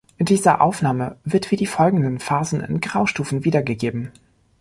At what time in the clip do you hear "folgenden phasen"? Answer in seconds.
1.67-2.59